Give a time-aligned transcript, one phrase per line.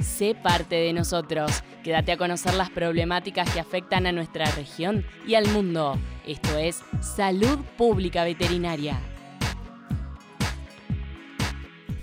[0.00, 1.62] sé parte de nosotros.
[1.82, 5.96] Quédate a conocer las problemáticas que afectan a nuestra región y al mundo.
[6.26, 9.00] Esto es Salud Pública Veterinaria.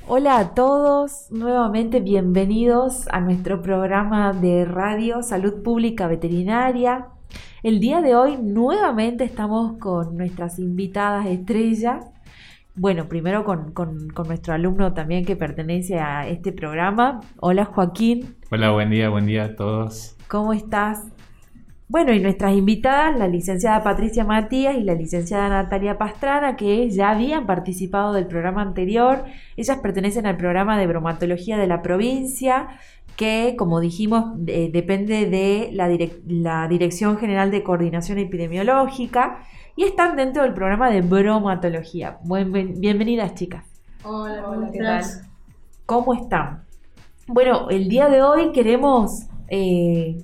[0.08, 7.08] Hola a todos, nuevamente bienvenidos a nuestro programa de radio Salud Pública Veterinaria.
[7.64, 12.06] El día de hoy nuevamente estamos con nuestras invitadas estrellas.
[12.78, 13.74] Bueno, primero con,
[14.28, 17.22] nuestro alumno también que pertenece a este programa.
[17.40, 18.36] Hola Joaquín.
[18.52, 20.18] Hola, buen día, buen día a todos.
[20.28, 21.06] ¿Cómo estás?
[21.88, 27.12] Bueno, y nuestras invitadas, la licenciada Patricia Matías y la licenciada Natalia Pastrana, que ya
[27.12, 29.24] habían participado del programa anterior.
[29.56, 32.68] Ellas pertenecen al programa de bromatología de la provincia
[33.16, 39.40] que, como dijimos, depende de la, Dirección General de Coordinación Epidemiológica
[39.76, 42.18] y están dentro del programa de bromatología.
[42.24, 43.66] bienvenidas, chicas.
[44.04, 45.04] Hola, ¿qué tal?
[45.86, 46.64] ¿Cómo están?
[47.28, 50.24] Bueno, el día de hoy queremos eh,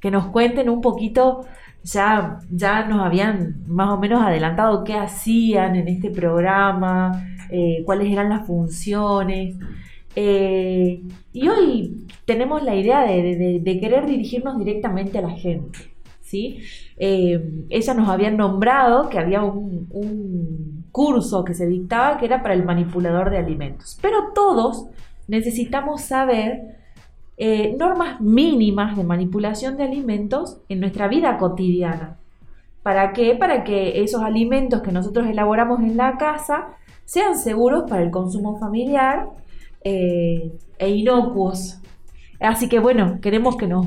[0.00, 1.46] que nos cuenten un poquito,
[1.82, 8.12] ya, ya nos habían más o menos adelantado qué hacían en este programa, eh, cuáles
[8.12, 9.56] eran las funciones.
[10.16, 15.78] Eh, y hoy tenemos la idea de, querer dirigirnos directamente a la gente.
[16.30, 16.60] ¿Sí?
[16.96, 22.42] Eh, ellas nos habían nombrado que había un, un, curso que se dictaba que era
[22.42, 23.96] para el manipulador de alimentos.
[24.02, 24.86] Pero todos
[25.28, 26.76] necesitamos saber
[27.36, 32.16] eh, normas mínimas de manipulación de alimentos en nuestra vida cotidiana.
[32.82, 33.34] ¿Para qué?
[33.34, 36.68] Para que esos alimentos que nosotros elaboramos en la casa
[37.04, 39.28] sean seguros para el consumo familiar
[39.84, 41.79] eh, e inocuos.
[42.40, 43.86] Así que bueno, queremos que nos,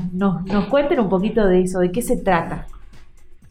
[0.69, 2.67] cuenten un poquito de eso, de qué se trata.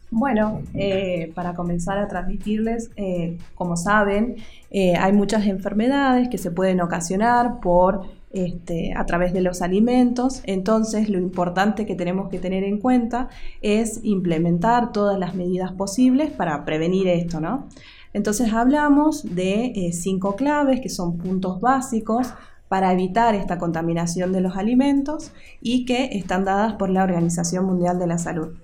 [0.09, 4.37] Bueno, eh, para comenzar a transmitirles, eh, como saben,
[4.71, 8.01] hay muchas enfermedades que se pueden ocasionar por
[8.33, 10.41] este, a través de los alimentos.
[10.45, 13.29] Entonces, lo importante que tenemos que tener en cuenta
[13.61, 17.67] es implementar todas las medidas posibles para prevenir esto, ¿no?
[18.11, 22.33] Entonces hablamos de eh, cinco claves que son puntos básicos
[22.73, 27.99] para evitar esta contaminación de los alimentos y que están dadas por la Organización Mundial
[27.99, 28.55] de la Salud.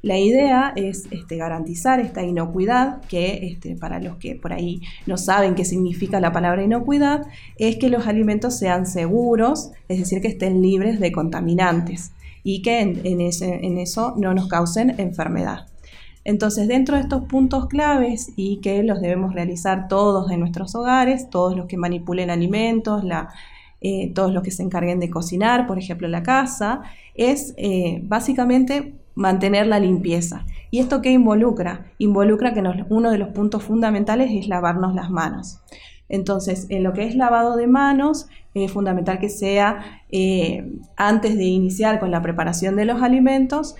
[0.00, 5.18] La idea es este, garantizar esta inocuidad, que este, para los que por ahí no
[5.18, 7.26] saben qué significa la palabra inocuidad,
[7.58, 12.80] es que los alimentos sean seguros, es decir, que estén libres de contaminantes y que
[12.80, 13.20] en
[13.78, 15.66] eso no nos causen enfermedad.
[16.24, 21.30] Entonces, dentro de estos puntos claves y que los debemos realizar todos en nuestros hogares,
[21.30, 23.04] todos los que manipulen alimentos,
[23.80, 26.82] eh, todos los que se encarguen de cocinar, por ejemplo, la casa,
[27.14, 30.44] es eh, básicamente mantener la limpieza.
[30.70, 31.86] ¿Y esto qué involucra?
[31.98, 35.60] Involucra que uno de los puntos fundamentales es lavarnos las manos.
[36.08, 41.44] Entonces, en lo que es lavado de manos, es fundamental que sea eh, antes de
[41.44, 43.76] iniciar con la preparación de los alimentos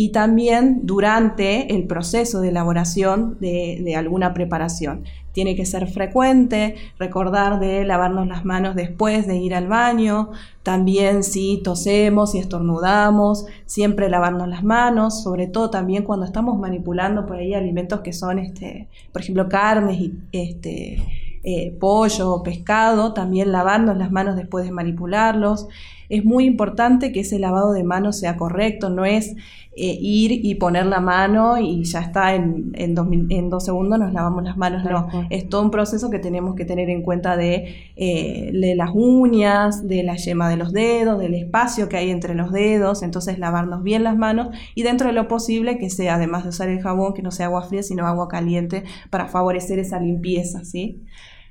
[0.00, 5.02] y también durante el proceso de elaboración de, alguna preparación.
[5.38, 10.32] Tiene que ser frecuente, recordar de lavarnos las manos después de ir al baño,
[10.64, 17.24] también si tosemos, y estornudamos, siempre lavarnos las manos, sobre todo también cuando estamos manipulando
[17.24, 21.04] por ahí alimentos que son, este, por ejemplo, carnes y este,
[21.44, 25.68] eh, pollo o pescado, también lavarnos las manos después de manipularlos.
[26.08, 29.36] Es muy importante que ese lavado de manos sea correcto, no es
[29.80, 34.42] eh, ir y poner la mano y ya está, en, en, dos, segundos nos lavamos
[34.42, 38.50] las manos, no, es todo un proceso que tenemos que tener en cuenta de, eh,
[38.52, 42.50] de las uñas, de la yema de los dedos, del espacio que hay entre los
[42.50, 46.48] dedos, entonces lavarnos bien las manos y dentro de lo posible que sea, además de
[46.48, 50.64] usar el jabón, que no sea agua fría, sino agua caliente para favorecer esa limpieza,
[50.64, 51.04] ¿sí?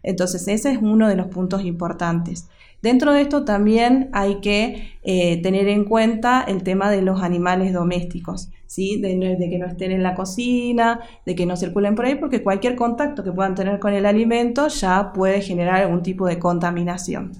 [0.04, 2.48] Entonces, ese es uno de los puntos importantes.
[2.82, 7.74] Dentro de esto también hay que eh, tener en cuenta el tema de los animales
[7.74, 9.02] domésticos, ¿sí?
[9.02, 9.18] De,
[9.50, 13.24] que no estén en la cocina, de que no circulen por ahí, porque cualquier contacto
[13.24, 17.32] que puedan tener con el alimento ya puede generar algún tipo de contaminación.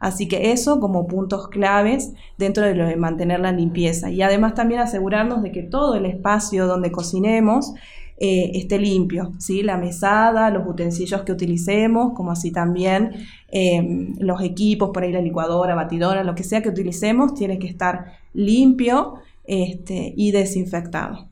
[0.00, 4.10] Así que eso como puntos claves dentro de lo de mantener la limpieza.
[4.10, 7.74] Y además también asegurarnos de que todo el espacio donde cocinemos
[8.22, 9.62] eh, esté limpio, ¿sí?
[9.62, 13.12] la mesada, los utensilios que utilicemos, como así también
[13.48, 17.66] em, los equipos, por ahí la licuadora, batidora, lo que sea que utilicemos, tiene que
[17.66, 19.14] estar limpio
[19.44, 21.28] este, y desinfectado.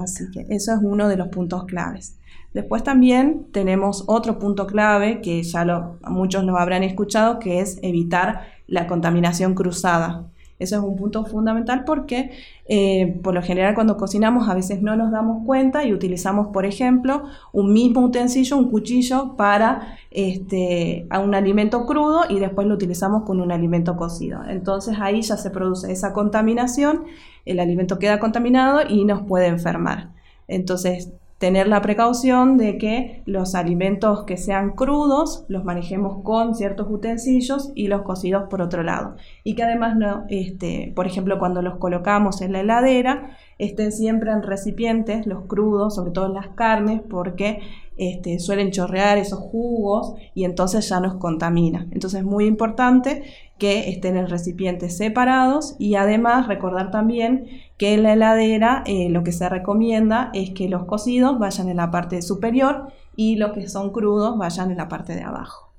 [0.00, 2.18] Así que eso es uno de los puntos claves.
[2.52, 8.48] Después también tenemos otro punto clave que ya muchos lo habrán escuchado, que es evitar
[8.66, 10.26] la contaminación cruzada.
[10.62, 12.30] Eso es un punto fundamental porque
[12.66, 16.64] eh, por lo general cuando cocinamos a veces no nos damos cuenta y utilizamos, por
[16.64, 23.24] ejemplo, un mismo utensilio, un cuchillo para este, un alimento crudo y después lo utilizamos
[23.24, 24.40] con un alimento cocido.
[24.48, 27.04] Entonces ahí ya se produce esa contaminación,
[27.44, 30.10] el alimento queda contaminado y nos puede enfermar.
[30.48, 31.10] Entonces
[31.42, 37.72] tener la precaución de que los alimentos que sean crudos los manejemos con ciertos utensilios
[37.74, 39.16] y los cocidos por otro lado.
[39.42, 44.30] Y que además, no, este, por ejemplo, cuando los colocamos en la heladera, estén siempre
[44.30, 47.58] en recipientes, los crudos, sobre todo las carnes, porque
[47.96, 51.88] este, suelen chorrear esos jugos y entonces ya nos contamina.
[51.90, 53.24] Entonces es muy importante
[53.62, 57.46] que estén en recipientes separados y además recordar también
[57.78, 61.76] que en la heladera eh, lo que se recomienda es que los cocidos vayan en
[61.76, 65.70] la parte superior y los que son crudos vayan en la parte de abajo.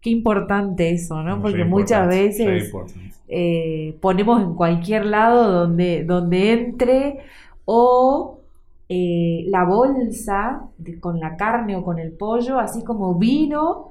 [0.00, 1.42] Qué importante eso, ¿no?
[1.42, 2.72] Porque muchas veces
[3.26, 7.18] eh, ponemos en cualquier lado donde, donde entre
[7.64, 8.38] o
[8.88, 10.62] eh, la bolsa
[11.00, 13.90] con la carne o con el pollo, así como vino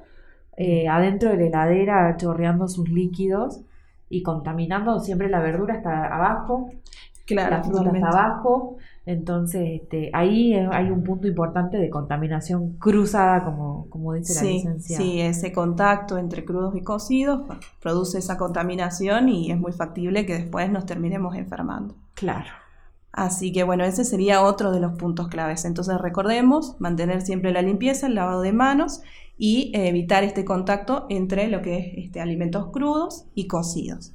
[0.61, 3.61] eh, adentro de la heladera chorreando sus líquidos
[4.09, 6.69] y contaminando siempre la verdura hasta abajo,
[7.25, 8.75] claro, la fruta hasta abajo.
[9.05, 15.01] Entonces, este, ahí hay un punto importante de contaminación cruzada, como, como dice la licenciada.
[15.01, 17.43] Sí, ese contacto entre crudos y cocidos
[17.81, 21.95] produce esa contaminación y es muy factible que después nos terminemos enfermando.
[22.15, 22.49] Claro.
[23.19, 25.65] Así que bueno, ese sería otro de los puntos claves.
[25.65, 29.01] Entonces recordemos mantener siempre la limpieza, el lavado de manos
[29.37, 34.13] y evitar este contacto entre lo que es este, alimentos crudos y cocidos.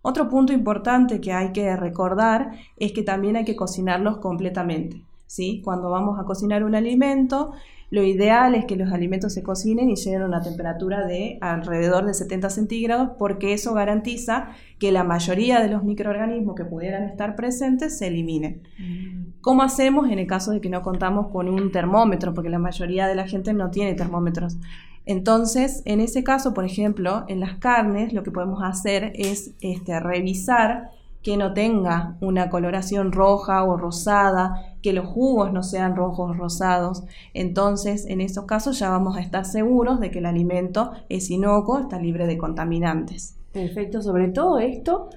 [0.00, 5.04] Otro punto importante que hay que recordar es que también hay que cocinarlos completamente.
[5.26, 5.62] ¿Sí?
[5.64, 7.52] Cuando vamos a cocinar un alimento,
[7.90, 12.04] lo ideal es que los alimentos se cocinen y lleguen a una temperatura de alrededor
[12.04, 14.48] de 70 centígrados porque eso garantiza
[14.80, 18.62] que la mayoría de los microorganismos que pudieran estar presentes se eliminen.
[18.78, 19.26] Mm.
[19.40, 22.34] ¿Cómo hacemos en el caso de que no contamos con un termómetro?
[22.34, 24.58] Porque la mayoría de la gente no tiene termómetros.
[25.04, 30.00] Entonces, en ese caso, por ejemplo, en las carnes, lo que podemos hacer es este,
[30.00, 30.90] revisar
[31.26, 36.34] que no tenga una coloración roja o rosada, que los jugos no sean rojos o
[36.34, 37.02] rosados.
[37.34, 41.80] Entonces, en esos casos ya vamos a estar seguros de que el alimento es inocuo,
[41.80, 43.36] está libre de contaminantes.
[43.50, 45.10] Perfecto, sobre todo esto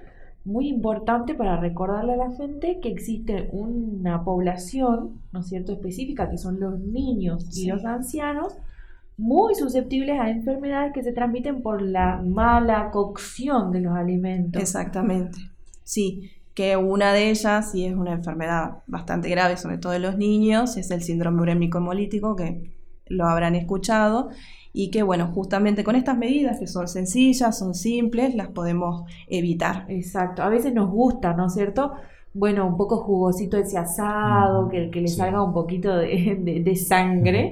[0.45, 6.27] muy importante para recordarle a la gente que existe una población, ¿no es cierto?, específica,
[6.31, 8.57] que son los niños y los ancianos,
[9.15, 14.59] muy susceptibles a enfermedades que se transmiten por la mala cocción de los alimentos.
[14.59, 15.38] Exactamente,
[15.89, 20.18] sí, que una de ellas, y es una enfermedad bastante grave, sobre todo en los
[20.18, 22.75] niños, es el síndrome urémico hemolítico, que
[23.07, 24.30] lo habrán escuchado,
[24.71, 29.86] y que bueno, justamente con estas medidas que son sencillas, son simples, las podemos evitar.
[29.89, 31.94] Exacto, a veces nos gusta, ¿no es cierto?
[32.36, 37.50] Bueno, un poco jugosito ese asado, que, que le salga un poquito de, sangre.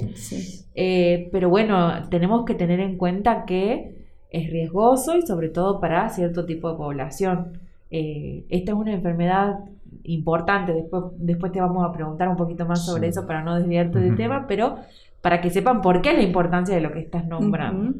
[0.76, 3.98] Eh, pero bueno, tenemos que tener en cuenta que
[4.30, 7.67] es riesgoso y sobre todo para cierto tipo de población.
[7.90, 9.60] Eh, esta es una enfermedad
[10.04, 14.00] importante, después, después te vamos a preguntar un poquito más sobre eso para no desviarte
[14.00, 14.78] del tema, pero
[15.22, 17.94] para que sepan por qué la importancia de lo que estás nombrando.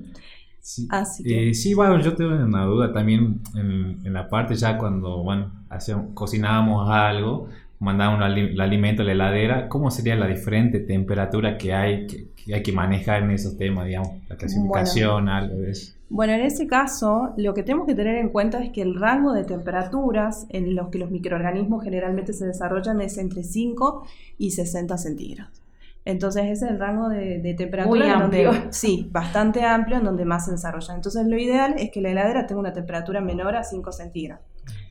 [0.60, 0.88] Sí,
[1.26, 6.08] eh, sí, bueno, yo tengo una duda también en, la parte ya cuando, bueno, hacíamos,
[6.14, 7.48] cocinábamos algo,
[7.80, 12.64] mandábamos el alimento a la heladera, ¿cómo sería la diferente temperatura que hay que, hay
[12.64, 15.94] que manejar en esos temas, digamos, la clasificación, algo de eso?
[16.10, 19.34] Bueno, en ese caso, lo que tenemos que tener en cuenta es que el rango
[19.34, 24.98] de temperaturas en los que los microorganismos generalmente se desarrollan es entre 5 y 60
[24.98, 25.62] centígrados.
[26.06, 28.00] Entonces ese es el rango de, temperatura.
[28.00, 28.52] Muy amplio.
[28.70, 30.96] sí, bastante amplio en donde más se desarrolla.
[30.96, 34.46] Entonces lo ideal es que la heladera tenga una temperatura menor a 5 centígrados.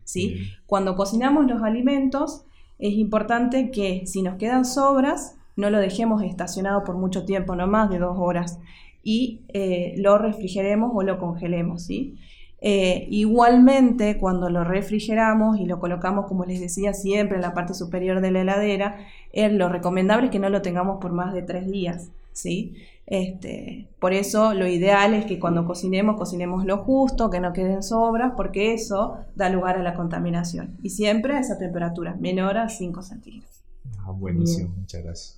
[0.04, 0.52] ¿sí?
[0.66, 2.44] Cuando cocinamos los alimentos
[2.78, 7.66] es importante que si nos quedan sobras no lo dejemos estacionado por mucho tiempo, no
[7.66, 8.58] más de dos horas,
[9.02, 11.84] y eh, lo refrigeremos o lo congelemos.
[11.84, 12.18] ¿sí?
[12.60, 17.74] Eh, igualmente, cuando lo refrigeramos y lo colocamos, como les decía, siempre en la parte
[17.74, 18.98] superior de la heladera,
[19.32, 22.10] eh, lo recomendable es que no lo tengamos por más de tres días.
[22.32, 22.74] ¿sí?
[23.06, 27.82] Este, por eso lo ideal es que cuando cocinemos, cocinemos lo justo, que no queden
[27.82, 30.76] sobras, porque eso da lugar a la contaminación.
[30.82, 33.62] Y siempre a esa temperatura, menor a 5 centígrados.
[34.00, 35.35] Ah, buenísimo, muchas gracias.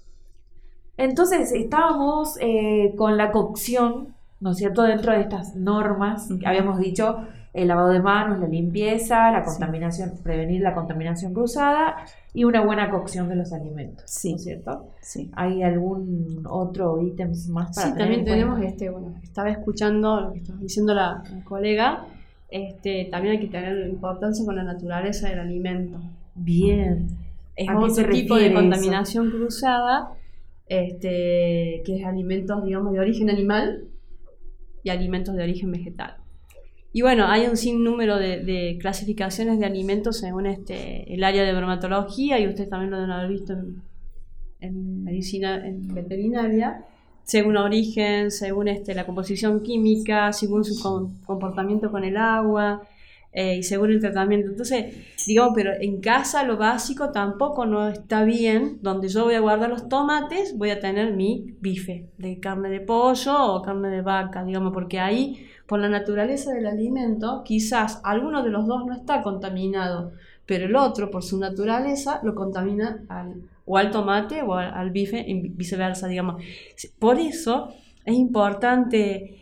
[0.99, 4.83] Entonces, estábamos eh, con la cocción ¿no es cierto?
[4.83, 10.61] Dentro de estas normas, habíamos dicho el lavado de manos, la limpieza, la contaminación, prevenir
[10.61, 11.97] la contaminación cruzada
[12.33, 14.31] y una buena cocción de los alimentos, sí.
[14.31, 14.87] ¿no es cierto?
[15.01, 15.31] Sí.
[15.35, 20.39] ¿Hay algún otro ítem más para Sí, también tenemos este, bueno, estaba escuchando lo que
[20.39, 22.07] estaba diciendo la, colega
[22.51, 25.99] este, también hay que tener importancia con la naturaleza del alimento.
[26.35, 27.09] Bien.
[27.57, 30.13] Es otro tipo de contaminación cruzada,
[30.69, 33.89] este, que es alimentos, digamos, de origen animal
[34.83, 36.17] y alimentos de origen vegetal.
[36.93, 41.55] Y bueno, hay un sinnúmero de, de clasificaciones de alimentos según este, el área de
[41.55, 43.83] bromatología, y ustedes también lo deben haber visto en,
[44.61, 46.85] en medicina en veterinaria,
[47.25, 50.81] según origen, según este, la composición química, según su
[51.27, 52.83] comportamiento con el agua
[53.33, 54.51] eh, y según el tratamiento.
[54.51, 54.95] Entonces,
[55.27, 59.71] digamos, pero en casa lo básico tampoco no está bien, donde yo voy a guardar
[59.71, 64.45] los tomates, voy a tener mi bife de carne de pollo o carne de vaca,
[64.45, 69.23] digamos, porque ahí, por la naturaleza del alimento, quizás alguno de los dos no está
[69.23, 70.13] contaminado,
[70.47, 75.23] pero el otro, por su naturaleza, lo contamina al o al tomate o al, bife
[75.29, 76.43] y viceversa, digamos.
[76.99, 77.69] Por eso
[78.05, 79.38] es importante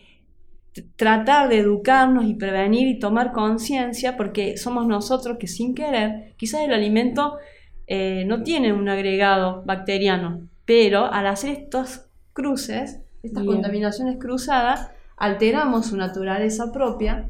[0.97, 6.62] tratar de educarnos y prevenir y tomar conciencia porque somos nosotros que sin querer, quizás
[6.62, 7.38] el alimento
[7.87, 15.87] eh, no tiene un agregado bacteriano, pero al hacer estos cruces, estas contaminaciones cruzadas, alteramos
[15.87, 17.26] su naturaleza propia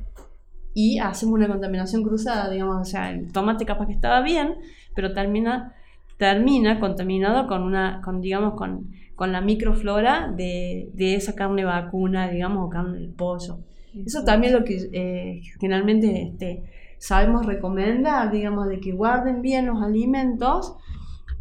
[0.75, 4.57] y hacemos una contaminación cruzada, digamos, o sea, el tomate capaz que estaba bien,
[4.95, 5.75] pero termina
[6.17, 12.31] termina contaminado con una, con, digamos, con, con la microflora de, de, esa carne vacuna,
[12.31, 13.59] digamos, o carne del pollo.
[14.05, 16.65] Eso también lo que eh, generalmente este,
[16.99, 20.77] sabemos recomendar, digamos, de que guarden bien los alimentos,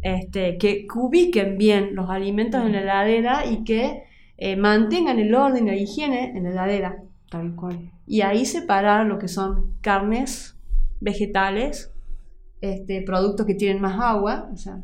[0.02, 4.04] este, que ubiquen bien los alimentos en la heladera y que
[4.38, 7.02] eh, mantengan el orden y la higiene en la heladera.
[7.30, 7.90] Tal cual.
[8.06, 10.56] Y ahí separar lo que son carnes,
[11.00, 11.92] vegetales,
[12.60, 14.80] este, productos que tienen más agua, o sea,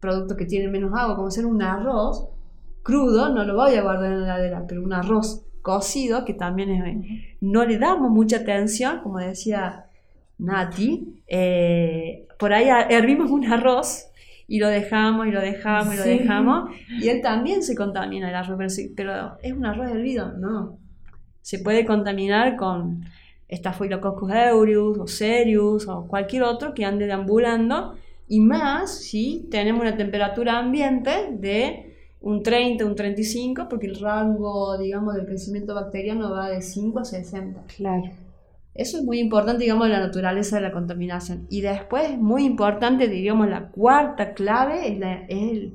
[0.00, 2.28] productos que tienen menos agua, como ser un arroz
[2.82, 6.70] crudo, no lo voy a guardar en la heladera, pero un arroz cocido, que también
[6.70, 9.86] es, no le damos mucha atención, como decía
[10.38, 14.06] Nati, eh, por ahí hervimos un arroz
[14.46, 16.70] y lo dejamos y lo dejamos y lo dejamos,
[17.00, 18.56] y él también se contamina el arroz,
[18.94, 20.78] pero es un arroz hervido, no.
[21.42, 23.04] Se puede contaminar con
[23.50, 27.94] Staphylococcus aureus o Serius o cualquier otro que ande deambulando
[28.28, 31.86] y más si tenemos una temperatura ambiente de
[32.20, 37.04] un 30, un 35, porque el rango, digamos, del crecimiento bacteriano va de 5 a
[37.04, 37.64] 60.
[37.76, 38.10] Claro.
[38.74, 41.46] Eso es muy importante, digamos, la naturaleza de la contaminación.
[41.50, 45.70] Y después, muy importante, digamos, la cuarta clave es la, es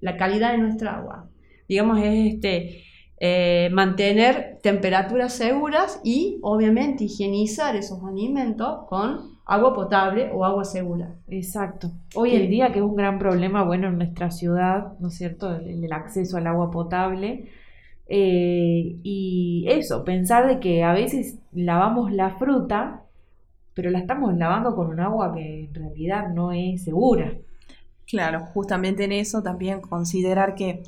[0.00, 1.28] la calidad de nuestra agua.
[1.68, 2.82] Digamos, es este,
[3.22, 11.16] eh, mantener temperaturas seguras y obviamente higienizar esos alimentos con agua potable o agua segura.
[11.28, 11.90] Exacto.
[12.14, 15.54] Hoy en día que es un gran problema, bueno, en nuestra ciudad, ¿no es cierto?,
[15.54, 17.50] el, acceso al agua potable.
[18.06, 23.02] Eh, y eso, pensar de que a veces lavamos la fruta,
[23.74, 27.34] pero la estamos lavando con un agua que en realidad no es segura.
[28.06, 30.84] Claro, justamente en eso también considerar que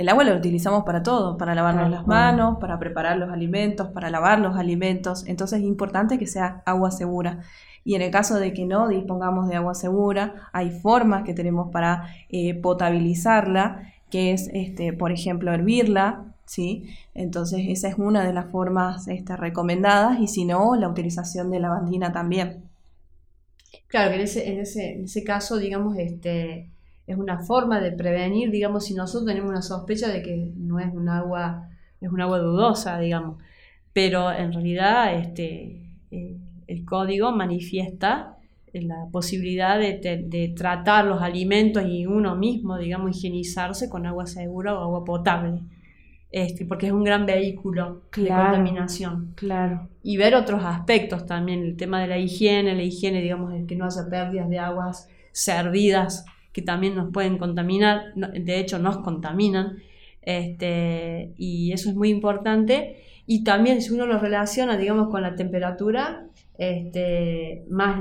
[0.00, 4.08] el agua la utilizamos para todo, para lavarnos las manos, para preparar los alimentos, para
[4.08, 5.26] lavar los alimentos.
[5.26, 7.40] Entonces es importante que sea agua segura.
[7.84, 11.70] Y en el caso de que no dispongamos de agua segura, hay formas que tenemos
[11.70, 16.86] para eh, potabilizarla, que es, este, por ejemplo, hervirla, ¿sí?
[17.12, 21.60] Entonces esa es una de las formas este, recomendadas y si no, la utilización de
[21.60, 22.64] lavandina también.
[23.86, 26.70] Claro, que en ese, en ese, en ese caso, digamos, este,
[27.10, 30.94] es una forma de prevenir, digamos, si nosotros tenemos una sospecha de que no es
[30.94, 31.68] un agua,
[32.00, 33.42] es un agua dudosa, digamos.
[33.92, 36.36] Pero en realidad este, eh,
[36.68, 38.36] el código manifiesta
[38.72, 44.82] la posibilidad de, tratar los alimentos y uno mismo, digamos, higienizarse con agua segura o
[44.84, 45.62] agua potable.
[46.30, 49.32] Este, porque es un gran vehículo de contaminación.
[49.34, 49.88] Claro.
[50.04, 53.74] Y ver otros aspectos también, el tema de la higiene, la higiene, digamos, de que
[53.74, 59.78] no haya pérdidas de aguas servidas que también nos pueden contaminar, de hecho nos contaminan,
[60.22, 62.96] este, y eso es muy importante.
[63.26, 66.26] Y también si uno lo relaciona, digamos, con la temperatura,
[66.58, 68.00] este, más,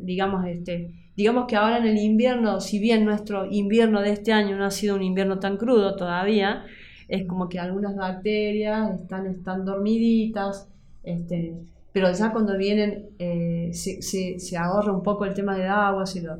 [0.00, 4.56] digamos, este, digamos que ahora en el invierno, si bien nuestro invierno de este año
[4.56, 6.64] no ha sido un invierno tan crudo todavía,
[7.08, 10.68] es como que algunas bacterias están, están dormiditas,
[11.02, 11.54] este,
[11.92, 14.00] pero ya cuando vienen eh, se,
[14.38, 16.38] se, ahorra un poco el tema de agua, lo,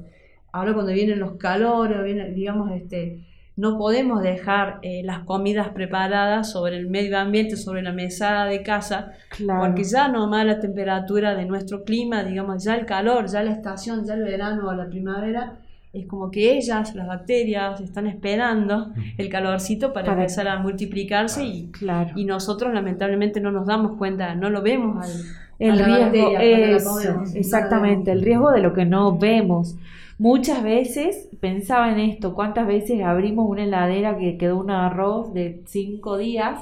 [0.52, 3.20] ahora cuando vienen los calores, viene, digamos, este,
[3.56, 8.62] no podemos dejar eh, las comidas preparadas sobre el medio ambiente, sobre la mesada de
[8.62, 9.14] casa,
[9.60, 14.06] porque ya nomás la temperatura de nuestro clima, digamos, ya el calor, ya la estación,
[14.06, 15.56] ya el verano o la primavera,
[15.92, 21.68] es como que ellas, las bacterias, están esperando el calorcito para, empezar a multiplicarse y,
[21.72, 22.10] claro.
[22.14, 25.12] y nosotros lamentablemente no nos damos cuenta, no lo vemos al,
[25.58, 27.00] el riesgo.
[27.00, 29.76] es, exactamente, el riesgo de lo que no vemos.
[30.18, 35.62] Muchas veces pensaba en esto, cuántas veces abrimos una heladera que quedó un arroz de
[35.66, 36.60] cinco días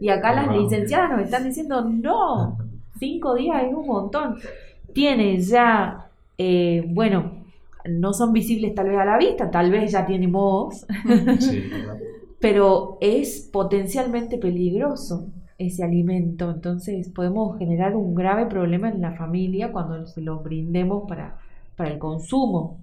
[0.00, 2.58] y acá las licenciadas nos están diciendo, no,
[3.00, 4.36] cinco días es un montón.
[4.92, 7.42] Tiene ya, eh, bueno,
[7.88, 10.86] no son visibles tal vez a la vista, tal vez ya tiene mohos,
[12.40, 15.26] pero es potencialmente peligroso
[15.58, 21.08] ese alimento, entonces podemos generar un grave problema en la familia cuando se lo brindemos
[21.08, 21.38] para,
[21.76, 22.81] para el consumo.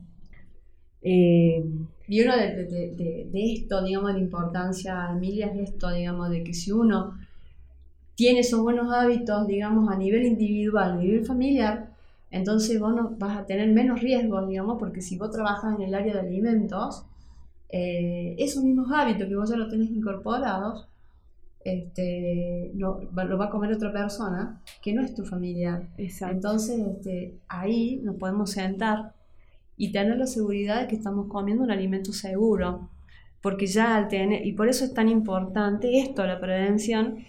[1.01, 1.63] Eh,
[2.07, 7.17] y uno de, esto, digamos, la importancia, Emilia, es esto, digamos, de que si uno
[8.15, 11.91] tiene esos buenos hábitos, digamos, a nivel individual, a nivel familiar,
[12.31, 15.93] entonces vos no, vas a tener menos riesgos, digamos, porque si vos trabajas en el
[15.93, 17.05] área de alimentos,
[17.69, 20.87] eh, esos mismos hábitos que vos ya lo tenés incorporados,
[21.63, 25.87] este, lo, va a comer otra persona que no es tu familiar.
[25.97, 29.13] Entonces, este, ahí nos podemos sentar
[29.79, 32.89] y tener la seguridad de que estamos comiendo un alimento seguro.
[33.41, 37.19] Porque ya al tener, y por eso es tan importante esto, la prevención,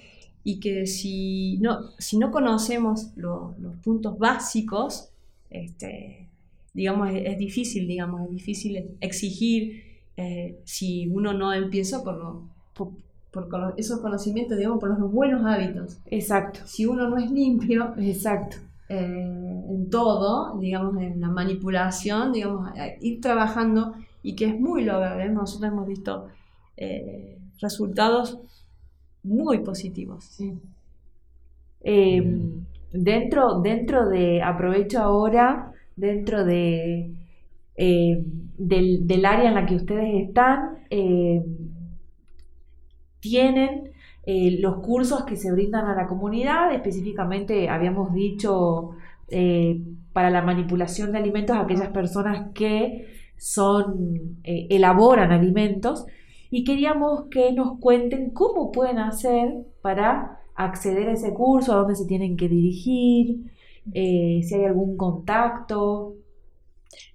[0.42, 5.10] y que si no, si no conocemos los puntos básicos,
[5.48, 6.28] este,
[6.74, 9.84] digamos, es, difícil, digamos, es difícil exigir
[10.16, 12.42] eh, si uno no empieza por,
[12.74, 12.94] por,
[13.76, 15.98] esos conocimientos, digamos, por los buenos hábitos.
[16.06, 16.60] Exacto.
[16.66, 18.56] Si uno no es limpio, exacto.
[18.92, 22.70] Eh, en todo, digamos, en la manipulación, digamos,
[23.00, 25.28] ir trabajando y que es muy lograble.
[25.28, 26.26] Nosotros hemos visto
[26.76, 28.40] eh, resultados
[29.22, 30.40] muy positivos.
[31.82, 37.12] Em, dentro, dentro de, aprovecho ahora, dentro de,
[37.76, 40.78] del, área en la que ustedes están,
[43.20, 43.89] tienen
[44.32, 48.90] eh, los cursos que se brindan a la comunidad, específicamente habíamos dicho
[49.26, 49.82] eh,
[50.12, 56.06] para la manipulación de alimentos aquellas personas que son, eh, elaboran alimentos.
[56.48, 61.96] Y queríamos que nos cuenten cómo pueden hacer para acceder a ese curso, a dónde
[61.96, 63.50] se tienen que dirigir,
[63.92, 66.14] si hay algún contacto.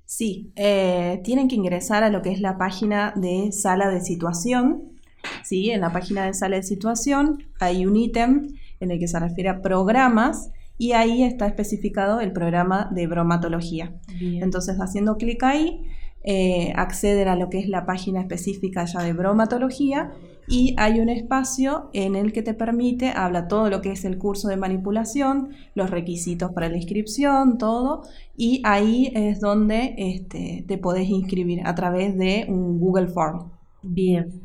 [0.03, 4.94] Sí, tienen que ingresar a lo que es la página de sala de situación
[5.43, 5.71] ¿sí?
[5.71, 8.47] En la página de sala de situación hay un ítem
[8.79, 13.93] en el que se refiere a programas y ahí está especificado el programa de bromatología.
[14.19, 15.85] Entonces, haciendo clic ahí,
[16.23, 20.11] eh, acceden a lo que es la página específica ya de bromatología
[20.47, 24.17] y hay un espacio en el que te permite, habla todo lo que es el
[24.17, 28.03] curso de manipulación, los requisitos para la inscripción, todo,
[28.37, 33.51] y ahí es donde este, te podés inscribir a través de un Google Form.
[33.81, 34.41] Bien.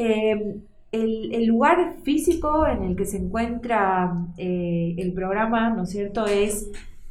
[0.00, 0.56] Eh,
[0.92, 6.68] el, lugar físico en el que se encuentra eh, el programa, ¿no es cierto?, es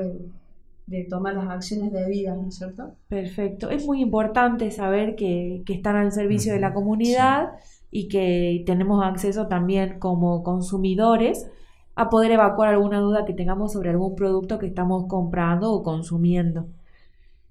[0.86, 2.96] de, tomar las acciones debidas, ¿no es cierto?
[3.08, 3.70] Perfecto.
[3.70, 7.52] Es muy importante saber que, están al servicio de la comunidad
[7.92, 11.48] y que tenemos acceso también como consumidores
[11.94, 16.66] a poder evacuar alguna duda que tengamos sobre algún producto que estamos comprando o consumiendo.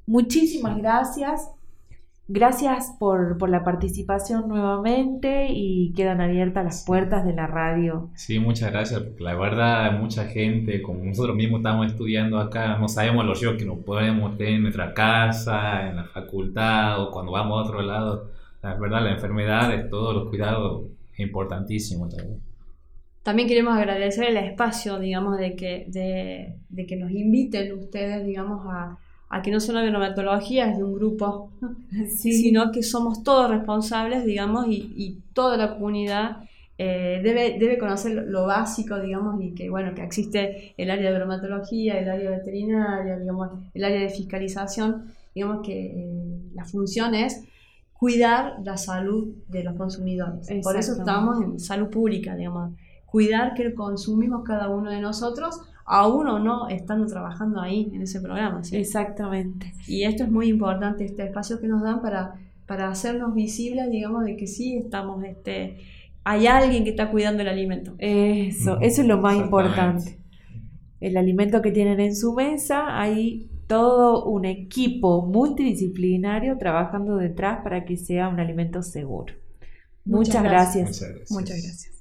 [0.05, 1.54] Muchísimas gracias.
[2.27, 8.09] Gracias por, la participación nuevamente y quedan abiertas las puertas de la radio.
[8.15, 12.87] Sí, muchas gracias, porque la verdad mucha gente, como nosotros mismos estamos estudiando acá, no
[12.87, 17.31] sabemos los ríos que nos podemos tener en nuestra casa, en la facultad o cuando
[17.33, 18.31] vamos a otro lado.
[18.63, 22.41] La verdad, la enfermedad, todos los cuidados es importantísimo también.
[23.21, 28.65] También queremos agradecer el espacio, digamos, de que, de, de que nos inviten ustedes, digamos,
[28.67, 28.97] a
[29.35, 31.51] a que no solo la dermatología es de un grupo,
[32.07, 36.37] sino que somos todos responsables, digamos, y, toda la comunidad
[36.77, 41.19] eh, debe, debe conocer lo básico, digamos, y que, bueno, que existe el área de
[41.19, 47.43] dermatología, el área veterinaria, digamos, el área de fiscalización, digamos que eh, la función es
[47.91, 50.47] cuidar la salud de los consumidores.
[50.63, 52.71] Por eso estamos en salud pública, digamos,
[53.05, 58.19] cuidar que consumimos cada uno de nosotros aún o no estando trabajando ahí en ese
[58.19, 58.61] programa.
[58.71, 59.73] Exactamente.
[59.87, 62.33] Y esto es muy importante, este espacio que nos dan para,
[62.65, 65.77] para hacernos visibles, digamos, de que sí estamos, este,
[66.23, 67.93] hay alguien que está cuidando el alimento.
[67.99, 70.17] Eso, eso es lo más importante.
[70.99, 77.85] El alimento que tienen en su mesa, hay todo un equipo multidisciplinario trabajando detrás para
[77.85, 79.33] que sea un alimento seguro.
[80.03, 81.03] Muchas, gracias.
[81.29, 81.94] Muchas gracias.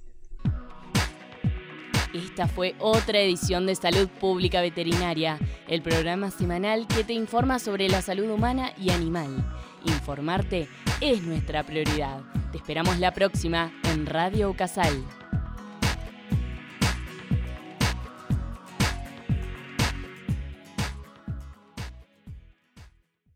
[2.15, 7.89] Esta fue otra edición de Salud Pública Veterinaria, el programa semanal que te informa sobre
[7.89, 9.45] la salud humana y animal.
[9.85, 10.69] Informarte
[11.01, 12.21] es nuestra prioridad.
[12.53, 15.05] Te esperamos la próxima en Radio Casal.